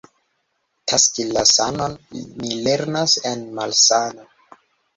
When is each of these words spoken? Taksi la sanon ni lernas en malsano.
Taksi 0.91 1.25
la 1.35 1.43
sanon 1.51 1.95
ni 2.23 2.59
lernas 2.71 3.17
en 3.35 3.47
malsano. 3.61 4.31